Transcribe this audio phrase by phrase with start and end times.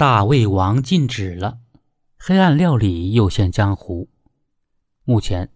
[0.00, 1.58] 大胃王禁止了，
[2.18, 4.08] 黑暗料理又现江湖。
[5.04, 5.50] 目前，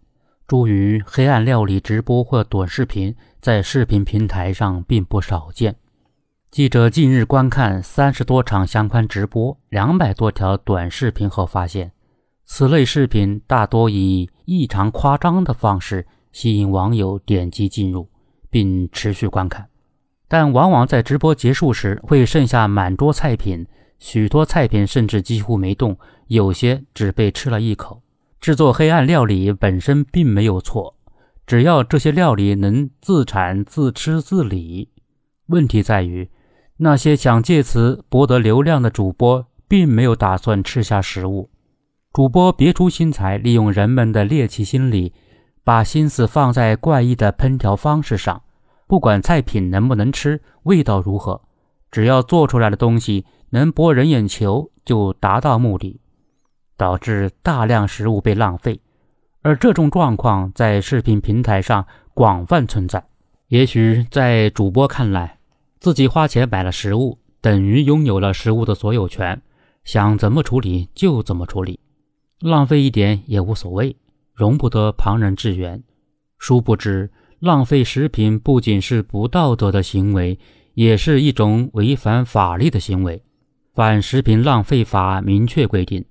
[0.46, 5.76] 诸于黑暗料理直播或短视频在视频平台上并不少见。
[6.50, 11.92] 记者近日观看三十多场相关直播、两百多条短视频后发现，
[12.44, 18.10] 此类视频大多以异常夸张的方式吸引网友点击进入，
[18.50, 19.70] 并持续观看，
[20.28, 23.66] 但往往在直播结束时会剩下满桌菜品。
[23.98, 25.96] 许多菜品甚至几乎没动，
[26.28, 28.02] 有些只被吃了一口。
[28.40, 30.96] 制作黑暗料理本身并没有错，
[31.46, 34.90] 只要这些料理能自产自吃自理。
[35.46, 36.30] 问题在于，
[36.76, 41.50] 那些想借此博得流量的主播，并没有打算吃下食物。
[42.12, 45.12] 主播别出心裁，利用人们的猎奇心理，
[45.64, 48.42] 把心思放在怪异的烹调方式上，
[48.86, 51.40] 不管菜品能不能吃，味道如何，
[51.94, 53.24] 只要做出来的东西。
[53.50, 56.00] 能博人眼球就达到目的，
[56.76, 58.80] 导致大量食物被浪费，
[59.42, 63.06] 而这种状况在视频平台上广泛存在。
[63.46, 65.38] 也许在主播看来，
[65.78, 69.40] 自己花钱买了食物，等于拥有了食物的所有权，
[69.84, 71.78] 想怎么处理就怎么处理，
[72.40, 73.96] 浪费一点也无所谓，
[74.32, 75.80] 容不得旁人质源。
[76.38, 80.36] 殊不知，浪费食品不仅是不道德的行为，
[80.74, 83.22] 也是一种违反法律的行为。
[83.72, 86.04] 反食品浪费法明确规定，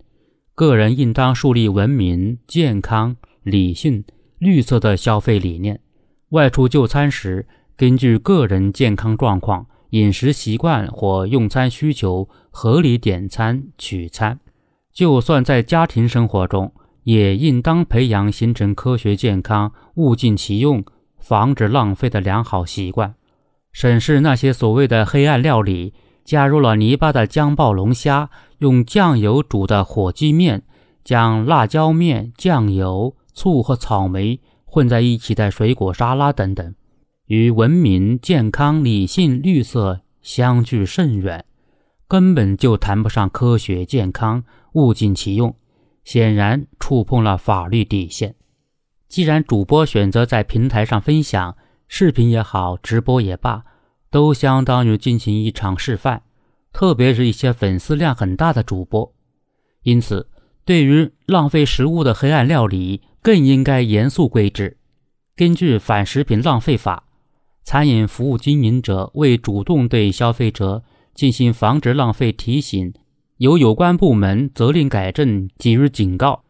[0.56, 4.04] 个人应当树立文明、健康、理性、
[4.38, 5.80] 绿色的消费理念。
[6.30, 7.48] 外出就餐时，
[7.78, 14.40] 根据个人健康状况、饮食习惯或用餐需求，合理点餐取餐。
[14.92, 20.84] 就算在家庭生活中，也应当培养形成科学、健康、物尽其用、
[21.18, 23.16] 防止浪费的良好习惯。
[23.74, 25.94] 审视那些所谓的黑暗料理。
[26.24, 28.30] 加入了泥巴的姜爆龙虾，
[28.60, 30.64] 用酱油煮的火鸡面，
[31.04, 36.74] 将辣椒面、酱油、醋和草莓混在一起的水果沙拉等等，
[37.26, 41.44] 与文明、健康、理性、绿色相距甚远，
[42.08, 44.46] 根本就谈不上科学、健康、
[44.76, 45.54] 物尽其用，
[46.06, 48.36] 显然触碰了法律底线。
[49.10, 51.58] 既然主播选择在平台上分享
[51.96, 53.66] 视频也好，直播也罢。
[54.10, 56.22] 都相当于进行一场示范，
[56.72, 59.14] 特别是一些粉丝量很大的主播。
[59.84, 60.28] 因此，
[60.66, 64.78] 对于浪费食物的黑暗料理，更应该严肃规制。
[65.36, 67.04] 根据《反食品浪费法》，
[67.64, 70.82] 餐饮服务经营者未主动对消费者
[71.14, 72.92] 进行防止浪费提醒，
[73.38, 76.44] 由有关部门责令改正，给予警告；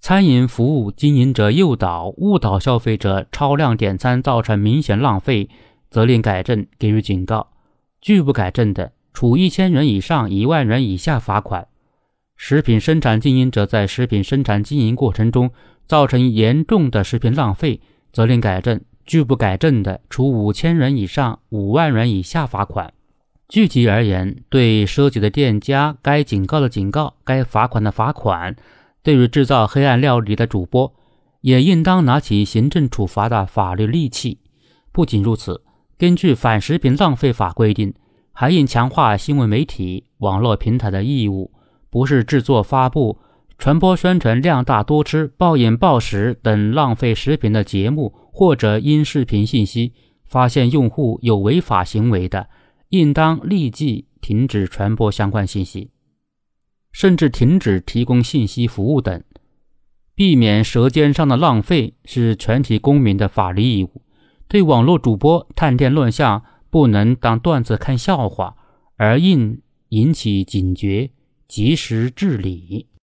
[0.00, 5.50] 餐饮服务经营者诱导、误导消费者超量点餐，造成明显浪费。
[5.90, 7.48] 责令改正，给予警告；
[8.00, 11.66] 拒不改正的，处一千元以上一万元以下罚款。
[12.34, 15.50] 食品生产经营者在食品生产经营过程中
[15.86, 17.80] 造成严重的食品浪费，
[18.10, 22.94] 责令改正；拒不改正的，处五千元以上五万元以下罚款。
[23.48, 28.54] 具体而言，对涉及的店家，该警告的警告，该罚款的罚款；
[29.02, 30.92] 对于制造黑暗料理的主播，
[31.40, 34.38] 也应当拿起行政处罚的法律利器。
[34.92, 35.62] 不仅如此。
[35.96, 37.92] 根据反食品浪费法规定，
[38.32, 41.52] 还应强化新闻媒体、网络平台的义务，
[41.90, 43.18] 不是制作、发布、
[43.58, 49.92] 传播、宣传量大多吃、暴饮暴食等浪费食品的节目，或者因视频信息
[50.24, 52.48] 发现用户有违法行为的，
[52.88, 55.90] 应当立即停止传播相关信息，
[56.92, 59.22] 甚至停止提供信息服务等。
[60.14, 64.02] 避免舌尖上的浪费是全体公民的法律义务。
[64.46, 68.56] 对网络主播探店乱象，不能当段子看笑话，
[68.96, 71.10] 而应引起警觉，
[71.48, 72.88] 及时治理。